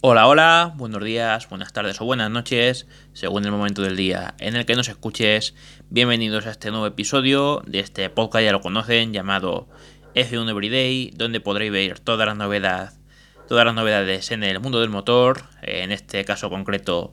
Hola, 0.00 0.28
hola, 0.28 0.74
buenos 0.76 1.02
días, 1.02 1.48
buenas 1.48 1.72
tardes 1.72 2.00
o 2.00 2.04
buenas 2.04 2.30
noches, 2.30 2.86
según 3.14 3.44
el 3.44 3.50
momento 3.50 3.82
del 3.82 3.96
día 3.96 4.34
en 4.38 4.54
el 4.54 4.64
que 4.64 4.76
nos 4.76 4.88
escuches. 4.88 5.56
Bienvenidos 5.90 6.46
a 6.46 6.52
este 6.52 6.70
nuevo 6.70 6.86
episodio 6.86 7.64
de 7.66 7.80
este 7.80 8.08
podcast, 8.08 8.44
ya 8.44 8.52
lo 8.52 8.60
conocen, 8.60 9.12
llamado 9.12 9.66
F1 10.14 10.50
Everyday, 10.50 11.10
donde 11.16 11.40
podréis 11.40 11.72
ver 11.72 11.98
todas 11.98 12.28
las 12.28 12.36
novedades, 12.36 13.00
todas 13.48 13.64
las 13.64 13.74
novedades 13.74 14.30
en 14.30 14.44
el 14.44 14.60
mundo 14.60 14.78
del 14.78 14.88
motor, 14.88 15.42
en 15.62 15.90
este 15.90 16.24
caso 16.24 16.48
concreto 16.48 17.12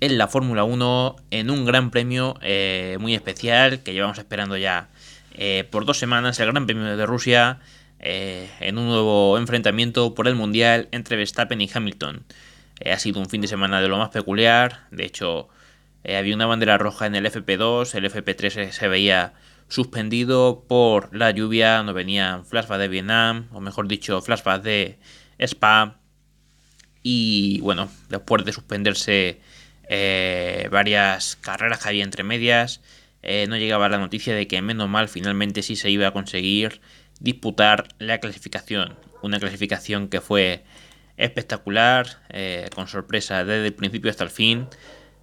en 0.00 0.16
la 0.16 0.26
Fórmula 0.26 0.64
1, 0.64 1.16
en 1.32 1.50
un 1.50 1.66
gran 1.66 1.90
premio 1.90 2.38
eh, 2.40 2.96
muy 2.98 3.14
especial 3.14 3.82
que 3.82 3.92
llevamos 3.92 4.16
esperando 4.16 4.56
ya 4.56 4.88
eh, 5.34 5.68
por 5.70 5.84
dos 5.84 5.98
semanas, 5.98 6.40
el 6.40 6.50
Gran 6.50 6.64
Premio 6.64 6.96
de 6.96 7.04
Rusia 7.04 7.60
eh, 8.04 8.50
en 8.58 8.78
un 8.78 8.86
nuevo 8.86 9.38
enfrentamiento 9.38 10.12
por 10.12 10.26
el 10.26 10.34
Mundial 10.34 10.88
entre 10.90 11.16
Verstappen 11.16 11.60
y 11.60 11.70
Hamilton. 11.72 12.24
Eh, 12.80 12.90
ha 12.90 12.98
sido 12.98 13.20
un 13.20 13.28
fin 13.28 13.40
de 13.40 13.46
semana 13.46 13.80
de 13.80 13.86
lo 13.86 13.96
más 13.96 14.08
peculiar, 14.08 14.88
de 14.90 15.04
hecho 15.04 15.48
eh, 16.02 16.16
había 16.16 16.34
una 16.34 16.46
bandera 16.46 16.78
roja 16.78 17.06
en 17.06 17.14
el 17.14 17.26
FP2, 17.26 17.94
el 17.94 18.10
FP3 18.10 18.72
se 18.72 18.88
veía 18.88 19.34
suspendido 19.68 20.64
por 20.66 21.14
la 21.14 21.30
lluvia, 21.30 21.84
no 21.84 21.94
venían 21.94 22.44
flashbacks 22.44 22.80
de 22.80 22.88
Vietnam, 22.88 23.46
o 23.52 23.60
mejor 23.60 23.86
dicho, 23.86 24.20
flashbacks 24.20 24.64
de 24.64 24.98
Spa. 25.38 26.00
Y 27.04 27.60
bueno, 27.60 27.88
después 28.08 28.44
de 28.44 28.52
suspenderse 28.52 29.40
varias 30.70 31.36
carreras 31.36 31.80
que 31.80 31.88
había 31.88 32.04
entre 32.04 32.22
medias, 32.22 32.80
no 33.22 33.56
llegaba 33.56 33.88
la 33.88 33.98
noticia 33.98 34.34
de 34.34 34.46
que 34.46 34.60
menos 34.60 34.88
mal 34.88 35.08
finalmente 35.08 35.62
sí 35.62 35.76
se 35.76 35.90
iba 35.90 36.08
a 36.08 36.12
conseguir 36.12 36.80
disputar 37.22 37.88
la 37.98 38.18
clasificación. 38.18 38.96
Una 39.22 39.38
clasificación 39.38 40.08
que 40.08 40.20
fue 40.20 40.64
espectacular, 41.16 42.06
eh, 42.30 42.68
con 42.74 42.88
sorpresa 42.88 43.44
desde 43.44 43.68
el 43.68 43.74
principio 43.74 44.10
hasta 44.10 44.24
el 44.24 44.30
fin, 44.30 44.66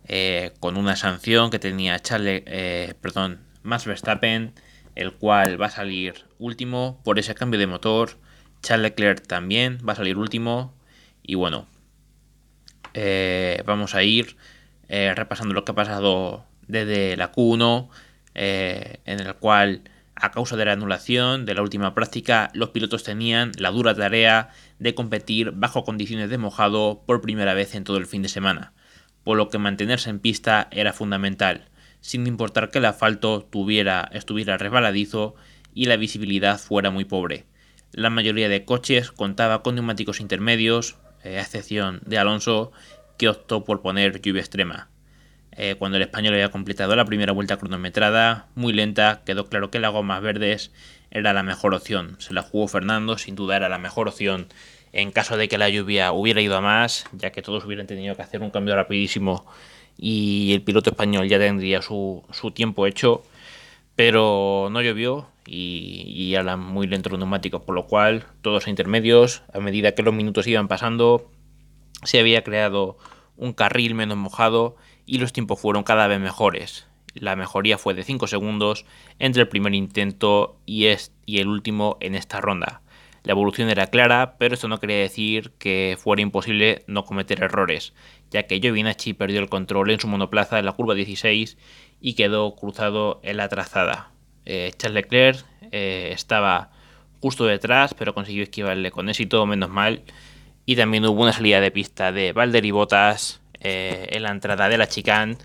eh, 0.08 0.54
con 0.62 0.78
una 0.78 0.96
sanción 0.96 1.50
que 1.50 1.60
tenía 1.60 2.00
Charles, 2.00 2.44
eh, 2.46 2.94
perdón, 3.02 3.40
Max 3.64 3.86
Verstappen, 3.86 4.54
el 4.96 5.14
cual 5.14 5.62
va 5.62 5.68
a 5.68 5.72
salir 5.72 6.26
último 6.40 7.02
por 7.04 7.20
ese 7.20 7.36
cambio 7.36 7.60
de 7.60 7.68
motor. 7.68 8.18
Charles 8.62 8.92
Leclerc 8.92 9.28
también 9.28 9.80
va 9.88 9.94
a 9.94 9.96
salir 9.98 10.18
último. 10.18 10.74
Y 11.22 11.36
bueno, 11.36 11.68
vamos 13.66 13.94
a 13.94 14.04
ir 14.04 14.36
repasando 14.90 15.54
lo 15.54 15.64
que 15.64 15.72
ha 15.74 15.76
pasado 15.76 16.46
desde 16.68 17.16
la 17.18 17.32
Q1, 17.32 17.90
en 18.34 19.20
el 19.20 19.36
cual 19.36 19.84
a 20.22 20.32
causa 20.32 20.58
de 20.58 20.66
la 20.66 20.74
anulación 20.74 21.46
de 21.46 21.54
la 21.54 21.62
última 21.62 21.94
práctica, 21.94 22.50
los 22.54 22.70
pilotos 22.70 23.04
tenían 23.04 23.52
la 23.58 23.72
dura 23.72 23.96
tarea 23.96 24.50
de 24.80 24.96
competir 24.96 25.52
bajo 25.52 25.84
condiciones 25.84 26.30
de 26.30 26.38
mojado 26.38 27.04
por 27.06 27.22
primera 27.22 27.54
vez 27.54 27.76
en 27.76 27.84
todo 27.84 27.98
el 27.98 28.06
fin 28.06 28.22
de 28.22 28.30
semana, 28.30 28.74
por 29.24 29.38
lo 29.38 29.50
que 29.50 29.58
mantenerse 29.58 30.10
en 30.10 30.20
pista 30.20 30.68
era 30.72 30.94
fundamental, 30.94 31.70
sin 32.02 32.28
importar 32.28 32.70
que 32.72 32.80
el 32.80 32.86
asfalto 32.86 33.48
tuviera, 33.50 34.10
estuviera 34.14 34.58
resbaladizo 34.58 35.36
y 35.74 35.86
la 35.86 35.98
visibilidad 35.98 36.60
fuera 36.60 36.92
muy 36.92 37.06
pobre. 37.06 37.46
La 37.92 38.10
mayoría 38.10 38.50
de 38.50 38.66
coches 38.66 39.12
contaba 39.12 39.64
con 39.64 39.76
neumáticos 39.76 40.20
intermedios, 40.20 40.98
a 41.24 41.30
excepción 41.30 42.02
de 42.06 42.18
Alonso, 42.18 42.72
que 43.18 43.30
optó 43.30 43.64
por 43.64 43.82
poner 43.82 44.22
lluvia 44.22 44.42
extrema. 44.42 44.90
Eh, 45.62 45.76
cuando 45.78 45.98
el 45.98 46.04
español 46.04 46.36
había 46.36 46.52
completado 46.52 46.96
la 46.96 47.04
primera 47.04 47.34
vuelta 47.34 47.58
cronometrada, 47.58 48.48
muy 48.56 48.72
lenta, 48.72 49.24
quedó 49.26 49.50
claro 49.50 49.70
que 49.70 49.80
las 49.80 49.92
gomas 49.92 50.22
verdes 50.22 50.72
era 51.12 51.34
la 51.34 51.44
mejor 51.44 51.74
opción. 51.74 52.16
Se 52.20 52.34
la 52.34 52.44
jugó 52.44 52.70
Fernando, 52.70 53.18
sin 53.18 53.36
duda 53.36 53.58
era 53.58 53.68
la 53.68 53.78
mejor 53.78 54.08
opción 54.08 54.48
en 54.94 55.12
caso 55.12 55.36
de 55.36 55.50
que 55.50 55.58
la 55.58 55.68
lluvia 55.68 56.14
hubiera 56.14 56.40
ido 56.40 56.56
a 56.56 56.62
más, 56.62 57.08
ya 57.12 57.32
que 57.32 57.42
todos 57.42 57.66
hubieran 57.66 57.88
tenido 57.88 58.16
que 58.16 58.22
hacer 58.22 58.42
un 58.42 58.52
cambio 58.52 58.74
rapidísimo 58.74 59.46
y 59.98 60.54
el 60.54 60.62
piloto 60.62 60.92
español 60.92 61.28
ya 61.28 61.40
tendría 61.40 61.82
su, 61.82 62.24
tiempo 62.56 62.88
hecho, 62.88 63.24
pero 63.98 64.70
no 64.72 64.82
llovió 64.82 65.28
y, 65.46 66.06
y 66.08 66.36
eran 66.36 66.62
muy 66.62 66.88
lentos 66.88 67.12
los 67.12 67.20
neumáticos, 67.20 67.64
por 67.64 67.76
lo 67.76 67.86
cual 67.86 68.24
todos 68.42 68.66
a 68.66 68.70
intermedios, 68.70 69.44
a 69.54 69.60
medida 69.60 69.94
que 69.94 70.04
los 70.04 70.14
minutos 70.14 70.48
iban 70.48 70.70
pasando, 70.70 71.30
se 72.06 72.18
había 72.18 72.46
creado 72.46 72.98
un 73.40 73.54
carril 73.54 73.96
menos 73.96 74.18
mojado 74.18 74.76
y 75.06 75.18
los 75.18 75.34
tiempos 75.34 75.60
fueron 75.60 75.84
cada 75.84 76.08
vez 76.08 76.20
mejores. 76.20 76.88
La 77.16 77.36
mejoría 77.36 77.78
fue 77.78 77.94
de 77.94 78.04
5 78.04 78.28
segundos 78.28 78.86
entre 79.18 79.42
el 79.42 79.48
primer 79.48 79.74
intento 79.74 80.58
y, 80.66 80.86
el 80.86 81.48
último 81.48 81.98
en 82.02 82.16
esta 82.16 82.42
ronda. 82.42 82.82
La 83.24 83.32
evolución 83.32 83.70
era 83.70 83.88
clara, 83.88 84.36
pero 84.38 84.54
esto 84.54 84.68
no 84.68 84.80
quería 84.80 84.98
decir 84.98 85.52
que 85.58 85.98
fuera 86.00 86.22
imposible 86.22 86.84
no 86.88 87.04
cometer 87.04 87.44
errores, 87.44 87.94
ya 88.32 88.44
que 88.44 88.60
Giovinacci 88.60 89.14
perdió 89.14 89.40
el 89.40 89.50
control 89.50 89.92
en 89.92 90.00
su 90.00 90.08
monoplaza 90.08 90.60
en 90.60 90.66
la 90.66 90.74
curva 90.74 90.94
16 90.94 91.58
y 92.00 92.14
quedó 92.14 92.56
cruzado 92.56 93.20
en 93.24 93.38
la 93.38 93.50
trazada. 93.50 94.12
Eh, 94.46 94.72
Charles 94.78 95.04
Leclerc 95.04 95.46
eh, 95.72 96.12
estaba 96.14 96.72
justo 97.22 97.46
detrás, 97.46 97.94
pero 97.94 98.14
consiguió 98.14 98.44
esquivarle 98.44 98.92
con 98.92 99.10
éxito, 99.10 99.46
menos 99.46 99.70
mal. 99.70 100.04
Y 100.70 100.76
también 100.76 101.04
hubo 101.08 101.24
una 101.24 101.34
salida 101.34 101.62
de 101.62 101.72
pista 101.72 102.12
de 102.12 102.32
Valtteri 102.32 102.70
Bottas 102.70 103.42
eh, 103.60 104.06
en 104.12 104.22
la 104.22 104.30
entrada 104.30 104.70
de 104.70 104.78
la 104.78 104.86
chicane, 104.86 105.36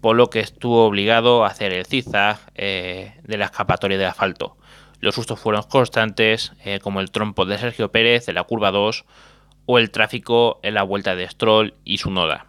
por 0.00 0.14
lo 0.14 0.30
que 0.30 0.38
estuvo 0.38 0.86
obligado 0.86 1.44
a 1.44 1.48
hacer 1.48 1.72
el 1.72 1.84
zigzag 1.84 2.38
eh, 2.54 3.14
de 3.24 3.38
la 3.38 3.46
escapatoria 3.46 3.98
de 3.98 4.06
asfalto. 4.06 4.56
Los 5.00 5.16
sustos 5.16 5.40
fueron 5.40 5.64
constantes, 5.64 6.52
eh, 6.64 6.78
como 6.78 7.00
el 7.00 7.10
trompo 7.10 7.44
de 7.44 7.58
Sergio 7.58 7.90
Pérez 7.90 8.28
en 8.28 8.36
la 8.36 8.44
curva 8.44 8.70
2 8.70 9.04
o 9.66 9.78
el 9.80 9.90
tráfico 9.90 10.60
en 10.62 10.74
la 10.74 10.84
vuelta 10.84 11.16
de 11.16 11.28
Stroll 11.28 11.74
y 11.84 11.98
su 11.98 12.12
noda. 12.12 12.46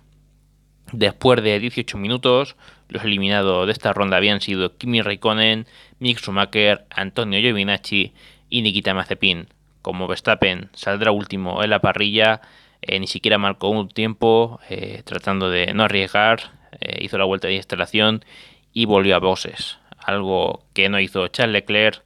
Después 0.92 1.42
de 1.42 1.60
18 1.60 1.98
minutos, 1.98 2.58
los 2.90 3.04
eliminados 3.06 3.66
de 3.66 3.72
esta 3.72 3.92
ronda 3.92 4.18
habían 4.18 4.40
sido 4.40 4.78
Kimi 4.78 5.02
Raikkonen, 5.02 5.66
Mick 5.98 6.20
Schumacher, 6.20 6.86
Antonio 6.92 7.40
Giovinacci 7.40 8.14
y 8.52 8.62
Nikita 8.62 8.94
Mazepin. 8.94 9.48
Como 9.90 10.06
Verstappen 10.06 10.70
saldrá 10.74 11.10
último 11.10 11.64
en 11.64 11.72
la 11.72 11.80
parrilla, 11.80 12.42
eh, 12.84 13.00
ni 13.00 13.08
siquiera 13.08 13.40
marcó 13.40 13.70
un 13.70 13.90
tiempo 13.90 14.60
eh, 14.70 15.02
tratando 15.04 15.50
de 15.50 15.74
no 15.74 15.86
arriesgar, 15.86 16.52
eh, 16.80 17.00
hizo 17.02 17.18
la 17.18 17.26
vuelta 17.26 17.48
de 17.48 17.56
instalación 17.56 18.24
y 18.72 18.86
volvió 18.86 19.16
a 19.16 19.20
boxes, 19.20 19.80
algo 19.98 20.64
que 20.74 20.90
no 20.90 21.00
hizo 21.00 21.28
Charles 21.30 21.54
Leclerc, 21.54 22.04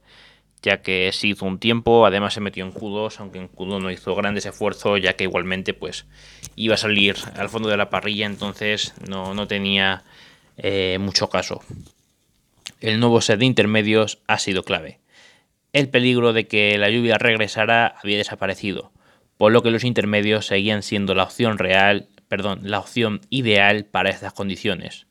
ya 0.62 0.80
que 0.80 1.10
sí 1.12 1.32
hizo 1.32 1.44
un 1.44 1.58
tiempo, 1.58 2.06
además 2.06 2.32
se 2.32 2.40
metió 2.40 2.64
en 2.64 2.72
Q2, 2.72 3.16
aunque 3.18 3.38
en 3.38 3.50
Q2 3.50 3.82
no 3.82 3.90
hizo 3.90 4.14
grandes 4.14 4.46
esfuerzos, 4.46 5.02
ya 5.02 5.12
que 5.12 5.24
igualmente 5.24 5.74
pues 5.74 6.06
iba 6.56 6.76
a 6.76 6.78
salir 6.78 7.16
al 7.36 7.50
fondo 7.50 7.68
de 7.68 7.76
la 7.76 7.90
parrilla, 7.90 8.24
entonces 8.24 8.94
no, 9.10 9.34
no 9.34 9.46
tenía 9.46 10.04
mucho 11.00 11.28
caso. 11.28 11.60
El 12.80 12.98
nuevo 12.98 13.20
set 13.20 13.40
de 13.40 13.44
intermedios 13.44 14.20
ha 14.26 14.38
sido 14.38 14.62
clave. 14.62 15.03
El 15.74 15.90
peligro 15.90 16.32
de 16.32 16.46
que 16.46 16.78
la 16.78 16.88
lluvia 16.88 17.18
regresara 17.18 17.94
había 18.02 18.16
desaparecido 18.16 18.94
por 19.36 19.52
lo 19.52 19.62
que 19.62 19.70
los 19.70 19.84
intermedios 19.84 20.46
seguían 20.46 20.82
siendo 20.82 21.14
la 21.14 21.24
opción 21.24 21.58
real, 21.58 22.08
perdón, 22.28 22.60
la 22.62 22.78
opción 22.78 23.20
ideal 23.30 23.84
para 23.84 24.10
estas 24.10 24.32
condiciones. 24.32 25.06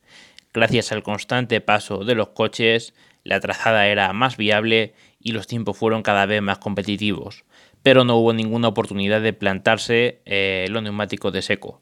Gracias 0.54 0.92
al 0.92 1.04
constante 1.04 1.62
paso 1.62 2.04
de 2.06 2.16
los 2.16 2.30
coches, 2.30 2.94
la 3.24 3.40
trazada 3.40 3.88
era 3.88 4.14
más 4.14 4.38
viable 4.38 4.94
y 5.20 5.32
los 5.32 5.48
tiempos 5.48 5.78
fueron 5.78 6.04
cada 6.04 6.26
vez 6.26 6.42
más 6.42 6.60
competitivos, 6.60 7.44
pero 7.82 8.04
no 8.04 8.18
hubo 8.18 8.34
ninguna 8.34 8.68
oportunidad 8.68 9.22
de 9.22 9.34
plantarse 9.34 10.22
eh, 10.26 10.68
los 10.70 10.84
neumáticos 10.84 11.34
de 11.34 11.42
seco. 11.42 11.82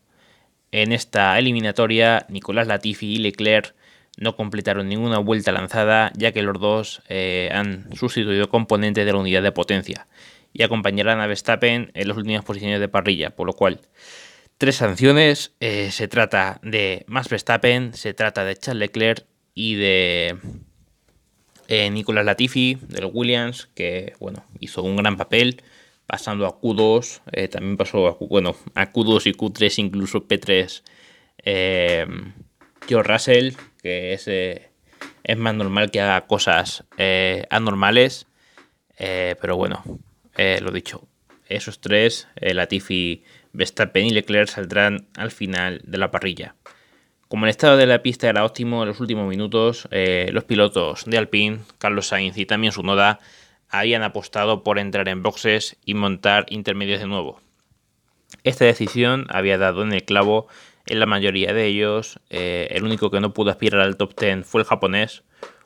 En 0.71 0.93
esta 0.93 1.37
eliminatoria, 1.37 2.25
Nicolás 2.29 2.67
Latifi 2.67 3.15
y 3.15 3.17
Leclerc 3.17 3.75
no 4.17 4.35
completaron 4.35 4.87
ninguna 4.87 5.19
vuelta 5.19 5.51
lanzada, 5.51 6.11
ya 6.15 6.31
que 6.31 6.41
los 6.41 6.59
dos 6.59 7.01
eh, 7.09 7.49
han 7.53 7.93
sustituido 7.95 8.49
componentes 8.49 9.05
de 9.05 9.11
la 9.11 9.19
unidad 9.19 9.43
de 9.43 9.51
potencia 9.51 10.07
y 10.53 10.63
acompañarán 10.63 11.19
a 11.19 11.27
Verstappen 11.27 11.91
en 11.93 12.07
las 12.07 12.17
últimas 12.17 12.43
posiciones 12.43 12.79
de 12.79 12.87
parrilla, 12.87 13.31
por 13.31 13.47
lo 13.47 13.53
cual 13.53 13.79
tres 14.57 14.75
sanciones, 14.75 15.53
eh, 15.59 15.89
se 15.91 16.07
trata 16.07 16.59
de 16.61 17.03
Max 17.07 17.29
Verstappen, 17.29 17.93
se 17.93 18.13
trata 18.13 18.43
de 18.43 18.55
Charles 18.55 18.79
Leclerc 18.79 19.25
y 19.53 19.75
de 19.75 20.37
eh, 21.67 21.89
Nicolas 21.89 22.25
Latifi 22.25 22.77
del 22.87 23.09
Williams, 23.11 23.69
que 23.73 24.13
bueno, 24.19 24.43
hizo 24.59 24.83
un 24.83 24.97
gran 24.97 25.17
papel 25.17 25.63
pasando 26.05 26.45
a 26.45 26.59
Q2, 26.59 27.21
eh, 27.31 27.47
también 27.47 27.77
pasó 27.77 28.07
a, 28.07 28.17
bueno, 28.19 28.55
a 28.75 28.91
Q2 28.91 29.27
y 29.27 29.33
Q3, 29.33 29.79
incluso 29.79 30.27
P3 30.27 30.81
George 32.87 33.11
Russell, 33.11 33.53
que 33.81 34.13
es, 34.13 34.27
es 34.27 35.37
más 35.37 35.55
normal 35.55 35.91
que 35.91 36.01
haga 36.01 36.27
cosas 36.27 36.85
anormales, 37.49 38.27
pero 38.97 39.57
bueno, 39.57 39.83
eh, 40.37 40.59
lo 40.61 40.71
dicho, 40.71 41.07
esos 41.47 41.81
tres, 41.81 42.27
eh, 42.35 42.53
Latifi, 42.53 43.23
Verstappen 43.53 44.05
y 44.05 44.11
Leclerc 44.11 44.47
saldrán 44.47 45.07
al 45.17 45.31
final 45.31 45.81
de 45.83 45.97
la 45.97 46.11
parrilla. 46.11 46.55
Como 47.27 47.45
el 47.45 47.49
estado 47.49 47.77
de 47.77 47.85
la 47.85 48.01
pista 48.01 48.29
era 48.29 48.45
óptimo 48.45 48.81
en 48.83 48.89
los 48.89 48.99
últimos 48.99 49.27
minutos, 49.27 49.87
eh, 49.91 50.29
los 50.31 50.43
pilotos 50.45 51.05
de 51.05 51.17
Alpine, 51.17 51.59
Carlos 51.77 52.07
Sainz 52.07 52.37
y 52.37 52.45
también 52.45 52.73
su 52.73 52.83
noda, 52.83 53.19
habían 53.69 54.03
apostado 54.03 54.63
por 54.63 54.79
entrar 54.79 55.07
en 55.07 55.23
boxes 55.23 55.77
y 55.85 55.93
montar 55.93 56.45
intermedios 56.49 56.99
de 56.99 57.07
nuevo. 57.07 57.39
Esta 58.43 58.65
decisión 58.65 59.27
había 59.29 59.57
dado 59.57 59.83
en 59.83 59.93
el 59.93 60.03
clavo 60.03 60.47
en 60.85 60.99
la 60.99 61.05
mayoría 61.05 61.53
de 61.53 61.65
ellos. 61.65 62.19
Eh, 62.29 62.67
el 62.71 62.83
único 62.83 63.11
que 63.11 63.19
no 63.19 63.33
pudo 63.33 63.51
aspirar 63.51 63.81
al 63.81 63.97
top 63.97 64.19
10 64.19 64.45
fue 64.45 64.61
el 64.61 64.67
japonés. 64.67 65.23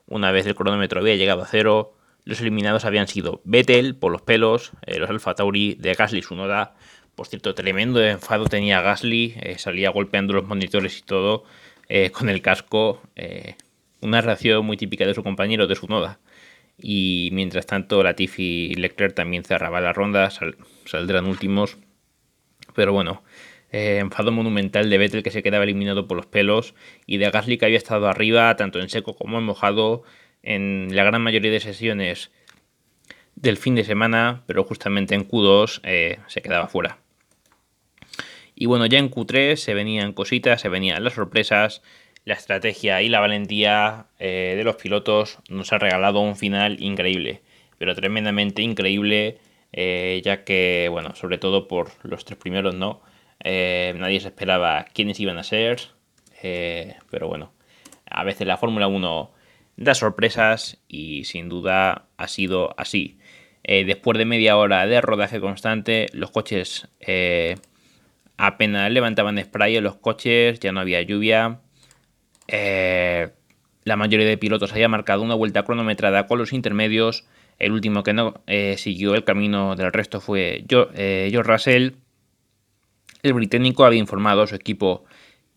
Una 0.07 0.31
vez 0.31 0.45
el 0.45 0.55
cronómetro 0.55 0.99
había 0.99 1.15
llegado 1.15 1.41
a 1.41 1.47
cero, 1.47 1.97
los 2.25 2.41
eliminados 2.41 2.85
habían 2.85 3.07
sido 3.07 3.41
Vettel 3.43 3.95
por 3.95 4.11
los 4.11 4.21
pelos, 4.21 4.71
eh, 4.85 4.99
los 4.99 5.09
Alfa 5.09 5.35
Tauri 5.35 5.75
de 5.79 5.93
Gasly 5.93 6.21
Sunoda. 6.21 6.75
Por 7.15 7.27
cierto, 7.27 7.55
tremendo 7.55 8.03
enfado 8.03 8.45
tenía 8.45 8.81
Gasly, 8.81 9.35
eh, 9.37 9.57
salía 9.57 9.89
golpeando 9.89 10.33
los 10.33 10.47
monitores 10.47 10.99
y 10.99 11.01
todo 11.01 11.43
con 12.13 12.29
el 12.29 12.41
casco. 12.41 13.01
una 14.01 14.21
reacción 14.21 14.65
muy 14.65 14.75
típica 14.75 15.05
de 15.05 15.13
su 15.13 15.23
compañero 15.23 15.67
de 15.67 15.75
Sunoda. 15.75 16.19
Y 16.77 17.29
mientras 17.31 17.65
tanto, 17.65 18.03
Latifi 18.03 18.71
y 18.71 18.75
Leclerc 18.75 19.15
también 19.15 19.43
cerraba 19.43 19.81
la 19.81 19.93
ronda, 19.93 20.29
saldrán 20.85 21.25
últimos. 21.25 21.77
Pero 22.73 22.91
bueno, 22.93 23.23
eh, 23.71 23.97
enfado 23.99 24.31
monumental 24.31 24.89
de 24.89 24.97
Vettel 24.97 25.23
que 25.23 25.31
se 25.31 25.43
quedaba 25.43 25.63
eliminado 25.63 26.07
por 26.07 26.15
los 26.15 26.27
pelos 26.27 26.75
y 27.05 27.17
de 27.17 27.29
Gasly 27.29 27.57
que 27.57 27.65
había 27.65 27.77
estado 27.77 28.07
arriba 28.07 28.55
tanto 28.55 28.79
en 28.79 28.89
seco 28.89 29.15
como 29.15 29.37
en 29.37 29.43
mojado 29.43 30.03
en 30.43 30.95
la 30.95 31.03
gran 31.03 31.21
mayoría 31.21 31.51
de 31.51 31.59
sesiones 31.59 32.31
del 33.35 33.57
fin 33.57 33.75
de 33.75 33.83
semana, 33.83 34.43
pero 34.45 34.63
justamente 34.63 35.15
en 35.15 35.27
Q2 35.27 35.81
eh, 35.83 36.19
se 36.27 36.41
quedaba 36.41 36.67
fuera. 36.67 36.99
Y 38.53 38.67
bueno, 38.67 38.85
ya 38.85 38.99
en 38.99 39.11
Q3 39.11 39.57
se 39.57 39.73
venían 39.73 40.13
cositas, 40.13 40.61
se 40.61 40.69
venían 40.69 41.03
las 41.03 41.13
sorpresas, 41.13 41.81
la 42.23 42.35
estrategia 42.35 43.01
y 43.01 43.09
la 43.09 43.19
valentía 43.19 44.05
eh, 44.19 44.53
de 44.55 44.63
los 44.63 44.77
pilotos 44.77 45.39
nos 45.49 45.73
ha 45.73 45.79
regalado 45.79 46.21
un 46.21 46.37
final 46.37 46.81
increíble, 46.81 47.41
pero 47.77 47.93
tremendamente 47.93 48.61
increíble, 48.61 49.39
ya 49.73 50.45
que, 50.45 50.87
bueno, 50.89 51.13
sobre 51.15 51.37
todo 51.37 51.67
por 51.67 51.89
los 52.03 52.23
tres 52.23 52.39
primeros, 52.39 52.73
¿no? 52.73 53.01
Eh, 53.43 53.93
nadie 53.97 54.19
se 54.19 54.29
esperaba 54.29 54.85
quiénes 54.93 55.19
iban 55.19 55.37
a 55.37 55.43
ser. 55.43 55.81
Eh, 56.41 56.95
pero 57.09 57.27
bueno, 57.27 57.53
a 58.09 58.23
veces 58.23 58.47
la 58.47 58.57
Fórmula 58.57 58.87
1 58.87 59.31
da 59.77 59.93
sorpresas 59.93 60.79
y 60.87 61.25
sin 61.25 61.49
duda 61.49 62.07
ha 62.17 62.27
sido 62.27 62.73
así. 62.77 63.17
Eh, 63.63 63.83
después 63.85 64.17
de 64.17 64.25
media 64.25 64.57
hora 64.57 64.85
de 64.85 65.01
rodaje 65.01 65.39
constante, 65.39 66.07
los 66.13 66.31
coches 66.31 66.87
apenas 68.37 68.91
levantaban 68.91 69.41
spray 69.43 69.77
en 69.77 69.83
los 69.83 69.95
coches, 69.95 70.59
ya 70.59 70.71
no 70.71 70.79
había 70.81 71.01
lluvia. 71.01 71.59
la 72.47 73.95
mayoría 73.95 74.27
de 74.27 74.37
pilotos 74.37 74.71
había 74.73 74.87
marcado 74.89 75.21
una 75.21 75.35
vuelta 75.35 75.63
cronometrada 75.63 76.27
con 76.27 76.39
los 76.39 76.53
intermedios. 76.53 77.27
El 77.59 77.71
último 77.71 78.03
que 78.03 78.13
no 78.13 78.41
siguió 78.77 79.15
el 79.15 79.23
camino 79.23 79.75
del 79.75 79.93
resto 79.93 80.21
fue 80.21 80.65
George 80.69 81.43
Russell 81.43 81.91
el 83.25 83.33
británico 83.33 83.85
había 83.85 83.99
informado 83.99 84.43
a 84.43 84.47
su 84.47 84.55
equipo 84.55 85.03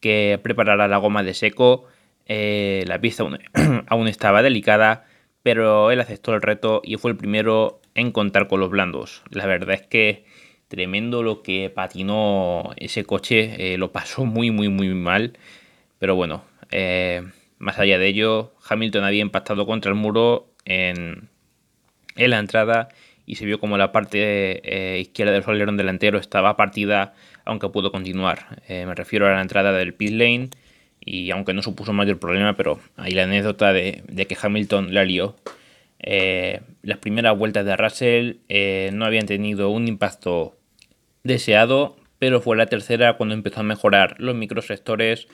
que 0.01 0.41
preparara 0.43 0.89
la 0.89 0.97
goma 0.97 1.23
de 1.23 1.35
seco. 1.35 1.85
Eh, 2.27 2.85
la 2.87 3.01
pista 3.01 3.25
aún, 3.89 4.09
estaba 4.09 4.43
delicada, 4.43 5.07
pero 5.43 5.91
él 5.91 6.01
aceptó 6.01 6.35
el 6.35 6.43
reto 6.43 6.81
y 6.83 6.97
fue 6.97 7.11
el 7.11 7.17
primero 7.17 7.81
en 7.95 8.11
contar 8.13 8.49
con 8.49 8.61
los 8.61 8.71
blandos. 8.71 9.23
La 9.31 9.47
verdad 9.47 9.75
es 9.75 9.83
que 9.83 10.25
tremendo 10.69 11.23
lo 11.23 11.43
que 11.43 11.71
patinó 11.71 12.73
ese 12.77 13.05
coche, 13.05 13.75
eh, 13.75 13.79
lo 13.79 13.93
pasó 13.93 14.25
muy, 14.25 14.51
muy, 14.51 14.69
muy 14.69 14.89
mal. 14.95 15.35
Pero 15.99 16.15
bueno, 16.15 16.45
eh, 16.71 17.23
más 17.59 17.79
allá 17.79 17.99
de 17.99 18.07
ello, 18.07 18.55
Hamilton 18.69 19.05
había 19.05 19.23
impactado 19.23 19.67
contra 19.67 19.91
el 19.91 19.97
muro 19.97 20.49
en, 20.65 21.29
en 22.17 22.31
la 22.31 22.39
entrada 22.39 22.89
y 23.29 23.37
se 23.37 23.45
vio 23.45 23.61
como 23.61 23.77
la 23.77 23.93
parte 23.93 24.99
izquierda 24.99 25.33
del 25.33 25.45
alerón 25.47 25.77
delantero 25.77 26.19
estaba 26.19 26.57
partida 26.57 27.13
aunque 27.49 27.69
pudo 27.71 27.91
continuar. 27.93 28.61
Eh, 28.69 28.85
me 28.87 28.95
refiero 28.95 29.27
a 29.27 29.33
la 29.33 29.41
entrada 29.41 29.73
del 29.73 29.95
pit 29.95 30.13
lane 30.13 30.51
y 31.01 31.31
aunque 31.31 31.55
no 31.55 31.63
supuso 31.63 31.95
mayor 31.95 32.19
problema, 32.19 32.57
pero 32.57 32.79
hay 32.97 33.13
la 33.13 33.25
anécdota 33.25 33.73
de, 33.73 34.03
que 34.29 34.37
Hamilton 34.41 34.93
la 34.93 35.05
lió. 35.05 35.37
Eh, 36.01 36.61
las 36.83 36.99
primeras 36.99 37.37
vueltas 37.37 37.65
de 37.65 37.77
Russell 37.77 38.37
eh, 38.49 38.91
no 38.93 39.07
habían 39.07 39.27
tenido 39.27 39.71
un 39.71 39.89
impacto 39.89 40.57
deseado, 41.23 41.97
pero 42.19 42.41
fue 42.43 42.57
la 42.57 42.67
tercera 42.67 43.17
cuando 43.19 43.35
empezó 43.35 43.61
a 43.61 43.65
mejorar 43.65 44.17
los 44.19 44.35
microsectores 44.35 45.29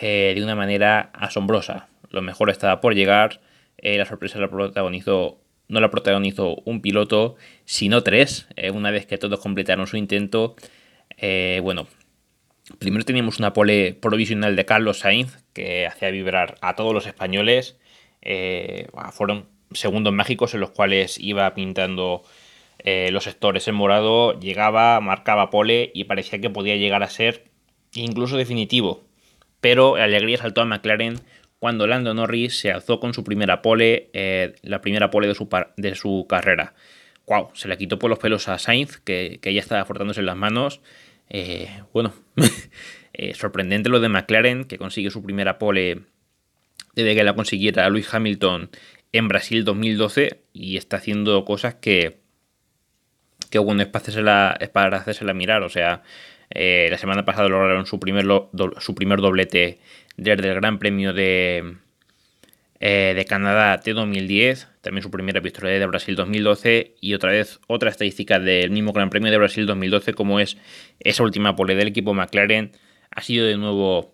de 0.00 0.40
una 0.42 0.54
manera 0.54 1.10
asombrosa. 1.12 1.88
Lo 2.10 2.22
mejor 2.22 2.50
estaba 2.50 2.80
por 2.80 2.94
llegar, 2.94 3.40
la 3.82 4.04
sorpresa 4.04 4.38
la 4.38 4.48
protagonizó 4.48 5.40
no 5.68 5.80
la 5.80 5.90
protagonizó 5.90 6.56
un 6.64 6.80
piloto, 6.80 7.36
sino 7.64 8.02
tres, 8.02 8.48
una 8.72 8.90
vez 8.90 9.06
que 9.06 9.18
todos 9.18 9.40
completaron 9.40 9.86
su 9.86 9.96
intento 9.96 10.56
eh, 11.18 11.60
bueno, 11.62 11.86
primero 12.78 13.04
teníamos 13.04 13.38
una 13.38 13.52
pole 13.52 13.94
provisional 13.94 14.56
de 14.56 14.64
Carlos 14.64 15.00
Sainz 15.00 15.44
que 15.52 15.86
hacía 15.86 16.10
vibrar 16.10 16.56
a 16.60 16.76
todos 16.76 16.94
los 16.94 17.06
españoles. 17.06 17.76
Eh, 18.22 18.88
fueron 19.12 19.46
segundos 19.72 20.12
mágicos 20.12 20.54
en 20.54 20.60
los 20.60 20.70
cuales 20.70 21.18
iba 21.18 21.52
pintando 21.54 22.22
eh, 22.78 23.10
los 23.12 23.24
sectores 23.24 23.66
en 23.68 23.74
morado, 23.74 24.38
llegaba, 24.38 25.00
marcaba 25.00 25.50
pole 25.50 25.90
y 25.94 26.04
parecía 26.04 26.40
que 26.40 26.50
podía 26.50 26.76
llegar 26.76 27.02
a 27.02 27.10
ser 27.10 27.44
incluso 27.94 28.36
definitivo. 28.36 29.02
Pero 29.60 29.96
la 29.96 30.04
alegría 30.04 30.38
saltó 30.38 30.60
a 30.60 30.64
McLaren 30.64 31.20
cuando 31.58 31.86
Lando 31.86 32.14
Norris 32.14 32.58
se 32.58 32.70
alzó 32.70 33.00
con 33.00 33.14
su 33.14 33.24
primera 33.24 33.62
pole, 33.62 34.10
la 34.62 34.80
primera 34.80 35.10
pole 35.10 35.26
de 35.28 35.34
su, 35.34 35.48
de 35.76 35.94
su 35.94 36.26
carrera. 36.28 36.74
Wow, 37.26 37.50
se 37.54 37.68
le 37.68 37.76
quitó 37.76 37.98
por 37.98 38.08
los 38.08 38.18
pelos 38.18 38.48
a 38.48 38.58
Sainz, 38.58 38.98
que, 38.98 39.38
que 39.42 39.52
ya 39.52 39.60
estaba 39.60 39.84
frotándose 39.84 40.22
las 40.22 40.36
manos. 40.36 40.80
Eh, 41.30 41.68
bueno, 41.92 42.14
eh, 43.12 43.34
sorprendente 43.34 43.88
lo 43.88 44.00
de 44.00 44.08
McLaren, 44.08 44.64
que 44.64 44.78
consigue 44.78 45.10
su 45.10 45.22
primera 45.22 45.58
pole 45.58 46.02
desde 46.94 47.14
que 47.14 47.24
la 47.24 47.34
consiguiera 47.34 47.88
Luis 47.90 48.12
Hamilton 48.12 48.70
en 49.12 49.28
Brasil 49.28 49.64
2012 49.64 50.40
y 50.52 50.76
está 50.76 50.96
haciendo 50.96 51.44
cosas 51.44 51.74
que, 51.74 52.18
que 53.50 53.58
bueno, 53.58 53.82
es 53.82 53.88
para 53.88 54.08
hacérsela, 54.08 54.58
es 54.60 55.34
mirar. 55.34 55.62
O 55.62 55.68
sea, 55.68 56.02
eh, 56.50 56.88
la 56.90 56.98
semana 56.98 57.24
pasada 57.24 57.48
lograron 57.48 57.86
su 57.86 58.00
primer, 58.00 58.26
su 58.78 58.94
primer 58.94 59.20
doblete 59.20 59.78
desde 60.18 60.48
el 60.48 60.54
Gran 60.56 60.78
Premio 60.78 61.14
de, 61.14 61.76
de 62.80 63.24
Canadá 63.26 63.78
de 63.78 63.94
2010 63.94 64.68
también 64.88 65.02
su 65.02 65.10
primera 65.10 65.40
victoria 65.40 65.78
de 65.78 65.86
Brasil 65.86 66.16
2012 66.16 66.94
y 67.00 67.14
otra 67.14 67.30
vez 67.30 67.60
otra 67.66 67.90
estadística 67.90 68.38
del 68.38 68.70
mismo 68.70 68.92
Gran 68.92 69.10
Premio 69.10 69.30
de 69.30 69.38
Brasil 69.38 69.66
2012 69.66 70.14
como 70.14 70.40
es 70.40 70.56
esa 71.00 71.22
última 71.22 71.56
pole 71.56 71.74
del 71.74 71.88
equipo 71.88 72.14
McLaren 72.14 72.72
ha 73.10 73.22
sido 73.22 73.46
de 73.46 73.56
nuevo 73.56 74.12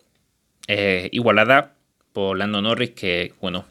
eh, 0.68 1.08
igualada 1.12 1.74
por 2.12 2.36
Lando 2.36 2.60
Norris 2.60 2.90
que 2.90 3.32
bueno 3.40 3.66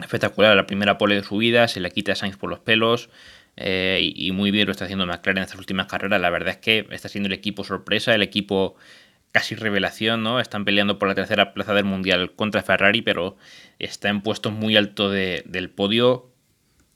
espectacular 0.00 0.56
la 0.56 0.66
primera 0.66 0.96
pole 0.96 1.16
de 1.16 1.24
su 1.24 1.36
vida 1.36 1.66
se 1.66 1.80
le 1.80 1.90
quita 1.90 2.12
a 2.12 2.14
Sainz 2.14 2.36
por 2.36 2.50
los 2.50 2.60
pelos 2.60 3.10
eh, 3.56 3.98
y, 4.00 4.28
y, 4.28 4.32
muy 4.32 4.50
bien 4.50 4.66
lo 4.66 4.72
está 4.72 4.86
haciendo 4.86 5.04
McLaren 5.04 5.38
en 5.38 5.44
estas 5.44 5.58
últimas 5.58 5.86
carreras 5.86 6.20
la 6.20 6.30
verdad 6.30 6.50
es 6.50 6.56
que 6.56 6.86
está 6.90 7.08
siendo 7.08 7.26
el 7.26 7.34
equipo 7.34 7.64
sorpresa 7.64 8.14
el 8.14 8.22
equipo 8.22 8.76
casi 9.32 9.54
revelación, 9.54 10.22
¿no? 10.22 10.40
Están 10.40 10.64
peleando 10.64 10.98
por 10.98 11.08
la 11.08 11.14
tercera 11.14 11.54
plaza 11.54 11.74
del 11.74 11.84
Mundial 11.84 12.32
contra 12.36 12.62
Ferrari, 12.62 13.02
pero 13.02 13.36
está 13.78 14.08
en 14.10 14.20
puestos 14.20 14.52
muy 14.52 14.76
alto 14.76 15.10
del 15.10 15.70
podio. 15.70 16.30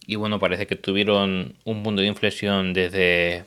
Y 0.06 0.16
bueno, 0.16 0.38
parece 0.38 0.66
que 0.66 0.76
tuvieron 0.76 1.56
un 1.64 1.82
punto 1.82 2.02
de 2.02 2.08
inflexión 2.08 2.74
desde, 2.74 3.46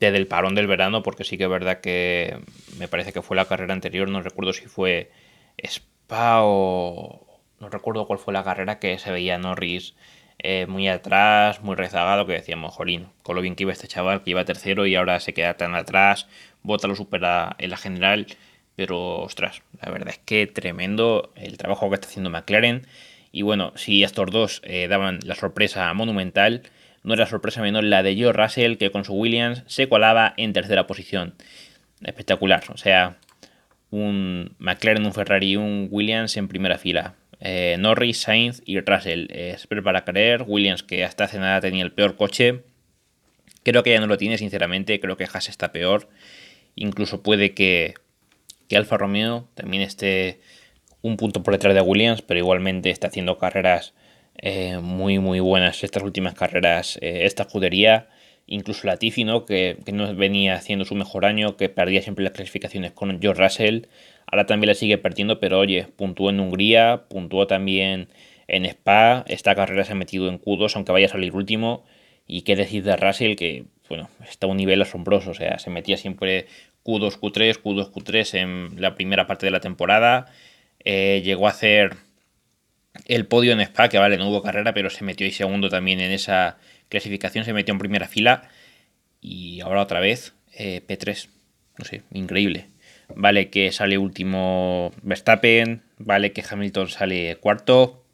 desde 0.00 0.16
el 0.16 0.26
parón 0.26 0.54
del 0.54 0.66
verano, 0.66 1.02
porque 1.02 1.24
sí 1.24 1.38
que 1.38 1.44
es 1.44 1.50
verdad 1.50 1.80
que 1.80 2.38
me 2.78 2.88
parece 2.88 3.12
que 3.12 3.22
fue 3.22 3.36
la 3.36 3.44
carrera 3.44 3.74
anterior, 3.74 4.08
no 4.08 4.22
recuerdo 4.22 4.52
si 4.52 4.66
fue 4.66 5.12
Spa 5.58 6.40
o... 6.42 7.20
No 7.60 7.68
recuerdo 7.70 8.06
cuál 8.06 8.18
fue 8.18 8.34
la 8.34 8.44
carrera 8.44 8.78
que 8.78 8.98
se 8.98 9.12
veía 9.12 9.38
Norris 9.38 9.94
eh, 10.38 10.66
muy 10.66 10.88
atrás, 10.88 11.62
muy 11.62 11.76
rezagado, 11.76 12.26
que 12.26 12.32
decíamos, 12.34 12.74
jolín, 12.74 13.08
con 13.22 13.36
lo 13.36 13.42
bien 13.42 13.54
que 13.54 13.64
iba 13.64 13.72
este 13.72 13.88
chaval, 13.88 14.22
que 14.22 14.30
iba 14.30 14.44
tercero 14.44 14.86
y 14.86 14.94
ahora 14.94 15.20
se 15.20 15.34
queda 15.34 15.54
tan 15.54 15.74
atrás, 15.74 16.26
Bota 16.62 16.88
lo 16.88 16.96
supera 16.96 17.56
en 17.58 17.70
la 17.70 17.76
general, 17.76 18.26
pero 18.74 19.18
ostras, 19.18 19.62
la 19.82 19.90
verdad 19.92 20.08
es 20.08 20.18
que 20.18 20.46
tremendo 20.46 21.32
el 21.36 21.58
trabajo 21.58 21.88
que 21.88 21.94
está 21.96 22.08
haciendo 22.08 22.30
McLaren. 22.30 22.86
Y 23.32 23.42
bueno, 23.42 23.72
si 23.76 24.02
estos 24.02 24.30
dos 24.30 24.62
eh, 24.64 24.88
daban 24.88 25.18
la 25.24 25.34
sorpresa 25.34 25.92
monumental, 25.92 26.62
no 27.02 27.14
era 27.14 27.26
sorpresa 27.26 27.60
menor 27.60 27.84
la 27.84 28.02
de 28.02 28.20
Joe 28.20 28.32
Russell, 28.32 28.76
que 28.76 28.90
con 28.90 29.04
su 29.04 29.12
Williams 29.12 29.62
se 29.66 29.88
colaba 29.88 30.32
en 30.36 30.52
tercera 30.52 30.86
posición. 30.86 31.34
Espectacular, 32.02 32.64
o 32.72 32.78
sea, 32.78 33.18
un 33.90 34.54
McLaren, 34.58 35.04
un 35.04 35.12
Ferrari 35.12 35.50
y 35.52 35.56
un 35.56 35.88
Williams 35.90 36.36
en 36.36 36.48
primera 36.48 36.78
fila. 36.78 37.14
Eh, 37.40 37.76
Norris, 37.78 38.18
Sainz 38.18 38.62
y 38.64 38.80
Russell. 38.80 39.26
Es 39.30 39.66
para 39.66 40.04
creer. 40.04 40.44
Williams, 40.46 40.82
que 40.82 41.04
hasta 41.04 41.24
hace 41.24 41.38
nada 41.38 41.60
tenía 41.60 41.84
el 41.84 41.92
peor 41.92 42.16
coche. 42.16 42.62
Creo 43.62 43.82
que 43.82 43.90
ya 43.90 44.00
no 44.00 44.06
lo 44.06 44.18
tiene, 44.18 44.38
sinceramente. 44.38 45.00
Creo 45.00 45.16
que 45.16 45.24
Haas 45.24 45.48
está 45.48 45.72
peor. 45.72 46.08
Incluso 46.74 47.22
puede 47.22 47.54
que, 47.54 47.94
que 48.68 48.76
Alfa 48.76 48.96
Romeo 48.96 49.48
también 49.54 49.82
esté 49.82 50.40
un 51.02 51.16
punto 51.16 51.42
por 51.42 51.52
detrás 51.52 51.74
de 51.74 51.80
Williams, 51.80 52.22
pero 52.22 52.40
igualmente 52.40 52.90
está 52.90 53.08
haciendo 53.08 53.38
carreras 53.38 53.94
eh, 54.38 54.78
muy, 54.78 55.18
muy 55.18 55.40
buenas 55.40 55.84
estas 55.84 56.02
últimas 56.02 56.34
carreras, 56.34 56.98
eh, 57.00 57.24
esta 57.24 57.44
escudería. 57.44 58.08
Incluso 58.46 58.86
Latifi, 58.86 59.24
¿no? 59.24 59.46
Que, 59.46 59.78
que, 59.84 59.92
no 59.92 60.14
venía 60.14 60.54
haciendo 60.54 60.84
su 60.84 60.94
mejor 60.94 61.24
año, 61.24 61.56
que 61.56 61.68
perdía 61.68 62.02
siempre 62.02 62.24
las 62.24 62.32
clasificaciones 62.32 62.92
con 62.92 63.20
George 63.20 63.42
Russell, 63.42 63.86
ahora 64.26 64.46
también 64.46 64.68
la 64.68 64.74
sigue 64.74 64.98
perdiendo, 64.98 65.40
pero 65.40 65.58
oye, 65.58 65.86
puntuó 65.96 66.30
en 66.30 66.40
Hungría, 66.40 67.04
puntuó 67.08 67.46
también 67.46 68.08
en 68.46 68.64
Spa, 68.66 69.24
esta 69.28 69.54
carrera 69.54 69.84
se 69.84 69.92
ha 69.92 69.96
metido 69.96 70.28
en 70.28 70.40
Q2, 70.40 70.72
aunque 70.74 70.92
vaya 70.92 71.06
a 71.06 71.10
salir 71.10 71.34
último, 71.34 71.84
y 72.26 72.42
qué 72.42 72.56
decir 72.56 72.84
de 72.84 72.96
Russell, 72.96 73.36
que 73.36 73.64
bueno, 73.88 74.08
está 74.28 74.46
a 74.46 74.50
un 74.50 74.56
nivel 74.56 74.80
asombroso, 74.82 75.30
o 75.30 75.34
sea, 75.34 75.58
se 75.58 75.70
metía 75.70 75.96
siempre 75.96 76.46
Q2, 76.84 77.18
Q3, 77.18 77.62
Q2, 77.62 77.92
Q3 77.92 78.38
en 78.38 78.80
la 78.80 78.94
primera 78.94 79.26
parte 79.26 79.46
de 79.46 79.52
la 79.52 79.60
temporada, 79.60 80.26
eh, 80.84 81.22
llegó 81.24 81.46
a 81.46 81.50
hacer 81.50 81.96
el 83.06 83.26
podio 83.26 83.52
en 83.52 83.60
Spa, 83.60 83.88
que 83.88 83.98
vale, 83.98 84.16
no 84.16 84.28
hubo 84.28 84.42
carrera, 84.42 84.72
pero 84.72 84.90
se 84.90 85.04
metió 85.04 85.26
ahí 85.26 85.32
segundo 85.32 85.68
también 85.68 86.00
en 86.00 86.12
esa 86.12 86.58
clasificación, 86.94 87.44
se 87.44 87.52
metió 87.52 87.72
en 87.72 87.78
primera 87.78 88.08
fila 88.08 88.48
y 89.20 89.60
ahora 89.60 89.82
otra 89.82 90.00
vez 90.00 90.34
eh, 90.52 90.80
P3, 90.86 91.28
no 91.78 91.84
sé, 91.84 92.02
increíble. 92.12 92.68
Vale 93.14 93.50
que 93.50 93.72
sale 93.72 93.98
último 93.98 94.92
Verstappen, 95.02 95.82
vale 95.98 96.32
que 96.32 96.44
Hamilton 96.48 96.88
sale 96.88 97.36
cuarto 97.36 98.04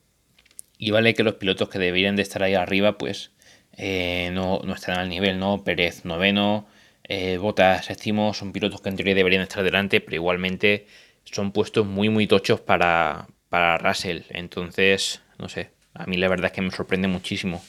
y 0.79 0.91
vale 0.91 1.15
que 1.15 1.23
los 1.23 1.35
pilotos 1.35 1.69
que 1.69 1.79
deberían 1.79 2.17
de 2.17 2.23
estar 2.23 2.43
ahí 2.43 2.55
arriba 2.55 2.97
pues 2.99 3.33
eh, 3.77 4.31
no, 4.33 4.61
no, 4.65 4.75
están 4.75 4.99
al 4.99 5.09
nivel, 5.09 5.39
¿no? 5.39 5.63
Pérez 5.63 6.05
noveno, 6.05 6.67
eh, 7.05 7.37
Botas 7.37 7.85
séptimo, 7.85 8.35
son 8.35 8.53
pilotos 8.53 8.81
que 8.81 8.89
en 8.89 8.97
teoría 8.97 9.15
deberían 9.15 9.43
estar 9.43 9.63
delante, 9.63 10.01
pero 10.01 10.17
igualmente 10.17 10.87
son 11.25 11.53
puestos 11.53 11.87
muy 11.87 12.09
muy 12.09 12.27
tochos 12.27 12.61
para, 12.61 13.29
para 13.49 13.79
Russell. 13.79 14.23
Entonces, 14.31 15.23
no 15.39 15.49
sé, 15.49 15.71
a 15.95 16.07
mí 16.07 16.17
la 16.17 16.29
verdad 16.29 16.47
es 16.47 16.53
que 16.53 16.63
me 16.63 16.71
sorprende 16.71 17.09
muchísimo. 17.09 17.63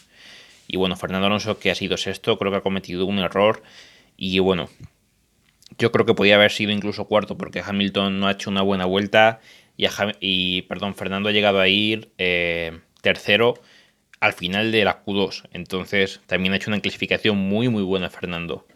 Y 0.68 0.77
bueno, 0.77 0.96
Fernando 0.96 1.27
Alonso, 1.27 1.60
que 1.60 1.72
ha 1.72 1.75
sido 1.75 1.98
sexto, 1.98 2.38
creo 2.38 2.51
que 2.51 2.58
ha 2.60 2.62
cometido 2.62 3.06
un 3.06 3.20
error. 3.20 3.63
Y 4.18 4.39
bueno, 4.39 4.70
yo 5.77 5.91
creo 5.91 6.06
que 6.06 6.13
podía 6.13 6.36
haber 6.36 6.51
sido 6.51 6.72
incluso 6.72 7.06
cuarto, 7.06 7.38
porque 7.38 7.62
Hamilton 7.65 8.20
no 8.20 8.27
ha 8.27 8.32
hecho 8.32 8.50
una 8.50 8.62
buena 8.62 8.86
vuelta. 8.86 9.41
Y, 10.20 10.63
perdón, 10.63 10.96
Fernando 10.96 11.30
ha 11.30 11.32
llegado 11.32 11.60
a 11.60 11.68
ir 11.68 12.12
eh, 12.18 12.80
tercero 13.01 13.56
al 14.20 14.34
final 14.34 14.72
de 14.72 14.86
la 14.86 15.03
Q2. 15.03 15.50
Entonces, 15.51 16.22
también 16.27 16.53
ha 16.53 16.58
hecho 16.58 16.70
una 16.70 16.80
clasificación 16.80 17.38
muy, 17.38 17.70
muy 17.70 17.84
buena 17.84 18.10
Fernando. 18.10 18.68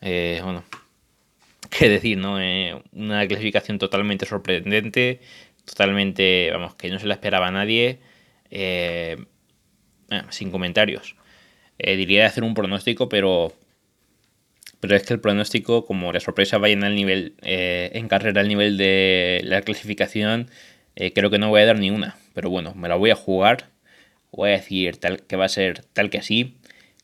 Eh, 0.00 0.40
bueno, 0.44 0.64
qué 1.70 1.88
decir, 1.88 2.18
¿no? 2.18 2.40
Eh, 2.40 2.82
una 2.92 3.26
clasificación 3.26 3.78
totalmente 3.78 4.26
sorprendente 4.26 5.20
totalmente, 5.64 6.50
vamos, 6.52 6.74
que 6.74 6.90
no 6.90 6.98
se 6.98 7.06
la 7.06 7.14
esperaba 7.14 7.48
a 7.48 7.50
nadie, 7.50 8.00
eh, 8.50 9.24
sin 10.30 10.50
comentarios. 10.50 11.16
Eh, 11.82 11.96
diría 11.96 12.20
de 12.20 12.26
hacer 12.26 12.44
un 12.44 12.54
pronóstico, 12.54 13.08
pero, 13.08 13.52
pero 14.80 14.96
es 14.96 15.02
que 15.02 15.14
el 15.14 15.20
pronóstico, 15.20 15.84
como 15.84 16.12
la 16.12 16.20
sorpresa 16.20 16.58
vaya 16.58 16.74
en 16.74 16.84
el 16.84 16.94
nivel, 16.94 17.34
eh, 17.42 17.90
en 17.94 18.08
carrera 18.08 18.40
al 18.40 18.48
nivel 18.48 18.76
de 18.78 19.42
la 19.44 19.62
clasificación, 19.62 20.48
creo 21.14 21.30
que 21.30 21.38
no 21.38 21.48
voy 21.48 21.62
a 21.62 21.66
dar 21.66 21.78
ni 21.78 21.90
una. 21.90 22.16
Pero 22.34 22.50
bueno, 22.50 22.74
me 22.74 22.88
la 22.88 22.96
voy 22.96 23.10
a 23.10 23.16
jugar. 23.16 23.68
Voy 24.32 24.50
a 24.50 24.52
decir 24.52 24.96
tal, 24.98 25.22
que 25.22 25.36
va 25.36 25.46
a 25.46 25.48
ser 25.48 25.84
tal 25.92 26.10
que 26.10 26.18
así. 26.18 26.56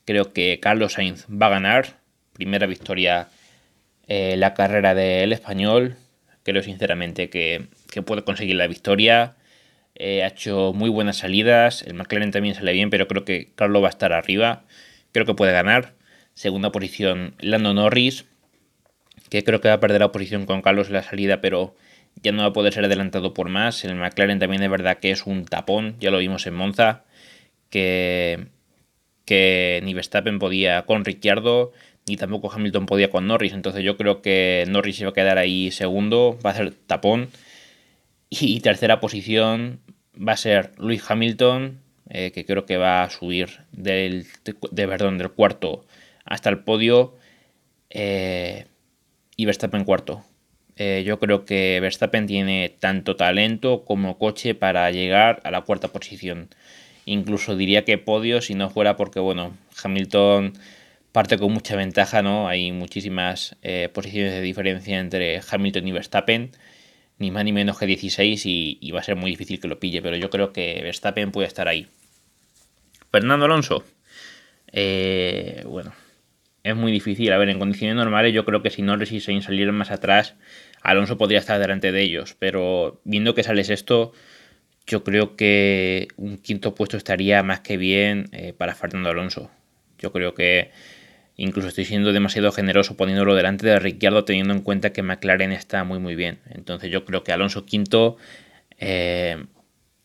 Creo 0.05 0.33
que 0.33 0.59
Carlos 0.61 0.93
Sainz 0.93 1.25
va 1.29 1.47
a 1.47 1.49
ganar. 1.49 1.99
Primera 2.33 2.67
victoria 2.67 3.29
la 4.07 4.53
carrera 4.53 4.95
del 4.95 5.33
español. 5.33 5.95
Creo 6.43 6.63
sinceramente 6.63 7.29
que 7.29 7.67
que 7.89 8.01
puede 8.01 8.23
conseguir 8.23 8.55
la 8.55 8.67
victoria. 8.67 9.35
Eh, 9.99 10.23
ha 10.23 10.27
hecho 10.27 10.71
muy 10.73 10.89
buenas 10.89 11.17
salidas. 11.17 11.83
El 11.83 11.93
McLaren 11.93 12.31
también 12.31 12.55
sale 12.55 12.71
bien, 12.73 12.89
pero 12.89 13.07
creo 13.07 13.25
que 13.25 13.51
Carlos 13.55 13.83
va 13.83 13.87
a 13.87 13.91
estar 13.91 14.13
arriba. 14.13 14.63
Creo 15.11 15.25
que 15.25 15.33
puede 15.35 15.51
ganar. 15.51 15.93
Segunda 16.33 16.71
posición, 16.71 17.35
Lando 17.39 17.73
Norris, 17.73 18.25
que 19.29 19.43
creo 19.43 19.59
que 19.59 19.67
va 19.67 19.75
a 19.75 19.79
perder 19.81 19.99
la 19.99 20.11
posición 20.13 20.45
con 20.45 20.61
Carlos 20.61 20.87
en 20.87 20.93
la 20.93 21.03
salida, 21.03 21.41
pero 21.41 21.75
ya 22.23 22.31
no 22.31 22.43
va 22.43 22.49
a 22.49 22.53
poder 22.53 22.73
ser 22.73 22.85
adelantado 22.85 23.33
por 23.33 23.49
más. 23.49 23.83
El 23.83 23.95
McLaren 23.95 24.39
también 24.39 24.63
es 24.63 24.69
verdad 24.69 24.99
que 24.99 25.11
es 25.11 25.25
un 25.25 25.43
tapón, 25.45 25.95
ya 25.99 26.11
lo 26.11 26.19
vimos 26.19 26.47
en 26.47 26.53
Monza, 26.53 27.03
que, 27.69 28.47
que 29.25 29.81
ni 29.83 29.93
Verstappen 29.93 30.39
podía 30.39 30.83
con 30.83 31.03
Ricciardo, 31.03 31.73
ni 32.07 32.15
tampoco 32.15 32.49
Hamilton 32.51 32.85
podía 32.85 33.09
con 33.09 33.27
Norris. 33.27 33.51
Entonces 33.51 33.83
yo 33.83 33.97
creo 33.97 34.21
que 34.21 34.63
Norris 34.69 34.95
se 34.95 35.03
va 35.03 35.11
a 35.11 35.13
quedar 35.13 35.37
ahí 35.37 35.71
segundo, 35.71 36.39
va 36.45 36.51
a 36.51 36.55
ser 36.55 36.73
tapón. 36.73 37.29
Y 38.29 38.59
tercera 38.59 38.99
posición 38.99 39.81
va 40.15 40.33
a 40.33 40.37
ser 40.37 40.71
Luis 40.77 41.03
Hamilton, 41.09 41.81
eh, 42.09 42.31
que 42.31 42.45
creo 42.45 42.65
que 42.65 42.77
va 42.77 43.03
a 43.03 43.09
subir 43.09 43.61
del, 43.71 44.27
de, 44.43 44.87
perdón, 44.87 45.17
del 45.17 45.31
cuarto 45.31 45.85
hasta 46.25 46.49
el 46.49 46.59
podio. 46.59 47.15
Eh, 47.89 48.65
y 49.35 49.45
Verstappen 49.45 49.83
cuarto. 49.83 50.23
Eh, 50.75 51.03
yo 51.05 51.19
creo 51.19 51.43
que 51.45 51.79
Verstappen 51.81 52.27
tiene 52.27 52.69
tanto 52.79 53.15
talento 53.15 53.83
como 53.83 54.17
coche 54.17 54.53
para 54.53 54.91
llegar 54.91 55.41
a 55.43 55.51
la 55.51 55.61
cuarta 55.61 55.87
posición. 55.87 56.49
Incluso 57.05 57.55
diría 57.55 57.83
que 57.83 57.97
podio 57.97 58.41
si 58.41 58.53
no 58.53 58.69
fuera 58.69 58.95
porque, 58.95 59.19
bueno, 59.19 59.57
Hamilton 59.83 60.53
parte 61.11 61.37
con 61.39 61.51
mucha 61.51 61.75
ventaja, 61.75 62.21
¿no? 62.21 62.47
Hay 62.47 62.71
muchísimas 62.71 63.55
posiciones 63.93 64.33
de 64.33 64.41
diferencia 64.41 64.99
entre 64.99 65.41
Hamilton 65.49 65.87
y 65.87 65.91
Verstappen 65.91 66.51
ni 67.19 67.31
más 67.31 67.43
ni 67.43 67.51
menos 67.51 67.77
que 67.77 67.85
16 67.85 68.45
y, 68.45 68.91
va 68.91 69.01
a 69.01 69.03
ser 69.03 69.15
muy 69.15 69.29
difícil 69.29 69.59
que 69.59 69.67
lo 69.67 69.79
pille, 69.79 70.01
pero 70.01 70.15
yo 70.15 70.29
creo 70.29 70.51
que 70.53 70.79
Verstappen 70.81 71.31
puede 71.31 71.47
estar 71.47 71.67
ahí. 71.67 71.87
Fernando 73.11 73.45
Alonso. 73.45 73.83
Eh, 74.71 75.63
bueno, 75.67 75.93
es 76.63 76.75
muy 76.75 76.91
difícil. 76.91 77.31
A 77.33 77.37
ver, 77.37 77.49
en 77.49 77.59
condiciones 77.59 77.95
normales 77.95 78.33
yo 78.33 78.45
creo 78.45 78.61
que 78.61 78.69
si 78.69 78.81
Norris 78.81 79.11
y 79.11 79.19
Sainz 79.19 79.45
salieran 79.45 79.75
más 79.75 79.91
atrás, 79.91 80.35
Alonso 80.81 81.17
podría 81.17 81.39
estar 81.39 81.59
delante 81.59 81.91
de 81.91 82.01
ellos, 82.01 82.35
pero 82.39 83.01
viendo 83.03 83.35
que 83.35 83.43
sales 83.43 83.69
esto, 83.69 84.13
yo 84.87 85.03
creo 85.03 85.35
que 85.35 86.07
un 86.15 86.37
quinto 86.37 86.73
puesto 86.73 86.97
estaría 86.97 87.43
más 87.43 87.59
que 87.59 87.77
bien 87.77 88.29
eh, 88.31 88.53
para 88.53 88.75
Fernando 88.75 89.09
Alonso. 89.09 89.51
Yo 89.97 90.13
creo 90.13 90.33
que 90.33 90.71
Incluso 91.41 91.69
estoy 91.69 91.85
siendo 91.85 92.11
demasiado 92.11 92.51
generoso 92.51 92.97
poniéndolo 92.97 93.33
delante 93.33 93.65
de 93.65 93.79
Ricciardo 93.79 94.25
teniendo 94.25 94.53
en 94.53 94.59
cuenta 94.59 94.91
que 94.91 95.03
McLaren 95.03 95.53
está 95.53 95.85
muy 95.85 95.97
muy 95.97 96.13
bien. 96.15 96.39
Entonces 96.49 96.91
yo 96.91 97.05
creo 97.05 97.23
que 97.23 97.31
Alonso 97.31 97.65
quinto 97.65 98.17
eh, 98.77 99.45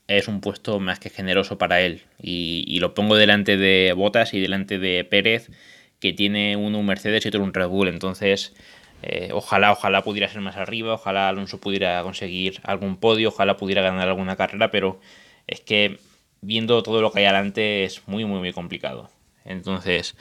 es 0.06 0.28
un 0.28 0.40
puesto 0.40 0.78
más 0.78 1.00
que 1.00 1.10
generoso 1.10 1.58
para 1.58 1.80
él. 1.80 2.02
Y, 2.22 2.78
lo 2.78 2.94
pongo 2.94 3.16
delante 3.16 3.56
de 3.56 3.92
Botas 3.96 4.32
y 4.32 4.38
delante 4.38 4.78
de 4.78 5.02
Pérez, 5.02 5.50
que 5.98 6.12
tiene 6.12 6.54
uno 6.54 6.78
un 6.78 6.86
Mercedes 6.86 7.24
y 7.24 7.28
otro 7.28 7.42
un 7.42 7.52
Red 7.52 7.66
Bull. 7.66 7.88
Entonces 7.88 8.54
eh, 9.02 9.30
ojalá, 9.32 9.72
ojalá 9.72 10.04
pudiera 10.04 10.28
ser 10.28 10.40
más 10.40 10.56
arriba, 10.56 10.94
ojalá 10.94 11.28
Alonso 11.28 11.58
pudiera 11.58 12.00
conseguir 12.04 12.60
algún 12.62 12.96
podio, 12.96 13.30
ojalá 13.30 13.56
pudiera 13.56 13.82
ganar 13.82 14.06
alguna 14.06 14.36
carrera, 14.36 14.70
pero 14.70 15.00
es 15.48 15.60
que 15.60 15.98
viendo 16.42 16.84
todo 16.84 17.02
lo 17.02 17.10
que 17.10 17.18
hay 17.18 17.24
adelante 17.24 17.82
es 17.82 18.06
muy 18.06 18.24
muy 18.24 18.38
muy 18.38 18.52
complicado. 18.52 19.10
Entonces... 19.44 20.14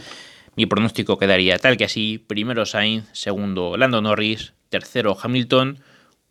Mi 0.56 0.68
pronóstico 0.68 1.18
quedaría 1.18 1.58
tal 1.58 1.78
que 1.78 1.86
así, 1.86 2.24
primero 2.28 2.66
Sainz, 2.66 3.10
segundo 3.12 3.76
Lando 3.76 4.02
Norris, 4.02 4.54
tercero 4.70 5.18
Hamilton, 5.20 5.80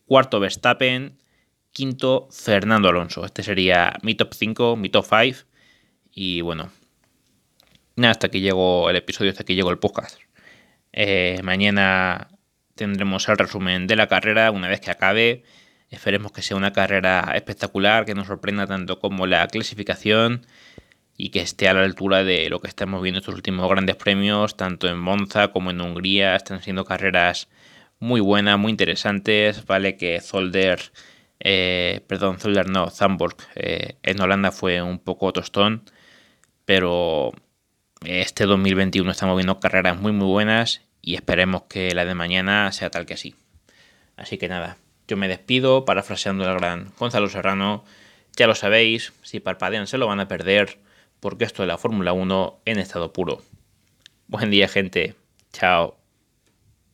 cuarto 0.06 0.38
Verstappen, 0.38 1.18
quinto 1.72 2.28
Fernando 2.30 2.88
Alonso. 2.88 3.24
Este 3.24 3.42
sería 3.42 3.94
mi 4.02 4.14
top 4.14 4.32
5, 4.34 4.76
mi 4.76 4.90
top 4.90 5.06
5. 5.08 5.48
Y 6.12 6.40
bueno, 6.42 6.70
hasta 7.96 8.28
aquí 8.28 8.40
llegó 8.40 8.88
el 8.90 8.96
episodio, 8.96 9.30
hasta 9.32 9.42
aquí 9.42 9.56
llegó 9.56 9.70
el 9.70 9.78
podcast. 9.78 10.18
Eh, 10.92 11.40
mañana 11.42 12.28
tendremos 12.76 13.28
el 13.28 13.38
resumen 13.38 13.88
de 13.88 13.96
la 13.96 14.06
carrera 14.06 14.52
una 14.52 14.68
vez 14.68 14.80
que 14.80 14.92
acabe. 14.92 15.42
Esperemos 15.90 16.30
que 16.30 16.42
sea 16.42 16.56
una 16.56 16.72
carrera 16.72 17.32
espectacular, 17.34 18.04
que 18.04 18.14
nos 18.14 18.28
sorprenda 18.28 18.68
tanto 18.68 19.00
como 19.00 19.26
la 19.26 19.46
clasificación 19.48 20.46
y 21.22 21.30
que 21.30 21.40
esté 21.40 21.68
a 21.68 21.74
la 21.74 21.84
altura 21.84 22.24
de 22.24 22.50
lo 22.50 22.58
que 22.58 22.66
estamos 22.66 23.00
viendo 23.00 23.20
estos 23.20 23.36
últimos 23.36 23.70
grandes 23.70 23.94
premios, 23.94 24.56
tanto 24.56 24.88
en 24.88 24.98
Monza 24.98 25.52
como 25.52 25.70
en 25.70 25.80
Hungría. 25.80 26.34
Están 26.34 26.60
siendo 26.62 26.84
carreras 26.84 27.48
muy 28.00 28.20
buenas, 28.20 28.58
muy 28.58 28.70
interesantes. 28.72 29.64
Vale 29.64 29.96
que 29.96 30.20
Zolder, 30.20 30.80
eh, 31.38 32.00
perdón, 32.08 32.40
Zolder 32.40 32.68
no, 32.68 32.90
Zandvoort 32.90 33.40
eh, 33.54 33.98
en 34.02 34.20
Holanda 34.20 34.50
fue 34.50 34.82
un 34.82 34.98
poco 34.98 35.32
tostón, 35.32 35.84
pero 36.64 37.30
este 38.04 38.44
2021 38.44 39.08
estamos 39.08 39.36
viendo 39.36 39.60
carreras 39.60 40.00
muy 40.00 40.10
muy 40.10 40.26
buenas 40.26 40.82
y 41.02 41.14
esperemos 41.14 41.62
que 41.68 41.94
la 41.94 42.04
de 42.04 42.16
mañana 42.16 42.72
sea 42.72 42.90
tal 42.90 43.06
que 43.06 43.14
así. 43.14 43.36
Así 44.16 44.38
que 44.38 44.48
nada, 44.48 44.76
yo 45.06 45.16
me 45.16 45.28
despido 45.28 45.84
parafraseando 45.84 46.50
al 46.50 46.58
gran 46.58 46.90
Gonzalo 46.98 47.28
Serrano. 47.28 47.84
Ya 48.36 48.48
lo 48.48 48.56
sabéis, 48.56 49.12
si 49.22 49.38
parpadean 49.38 49.86
se 49.86 49.98
lo 49.98 50.08
van 50.08 50.18
a 50.18 50.26
perder 50.26 50.82
porque 51.22 51.44
esto 51.44 51.62
es 51.62 51.68
la 51.68 51.78
Fórmula 51.78 52.12
1 52.12 52.62
en 52.64 52.80
estado 52.80 53.12
puro. 53.12 53.42
Buen 54.26 54.50
día 54.50 54.66
gente, 54.66 55.14
chao. 55.52 56.01